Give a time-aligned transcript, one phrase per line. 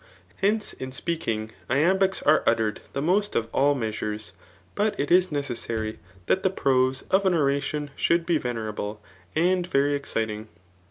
[0.37, 4.31] Hence, in speaking, iam Imcs are uttered the most of all measures.
[4.73, 8.97] But it is, necessary that the prose of an oradon should be natt" rable
[9.35, 10.47] and very exddng.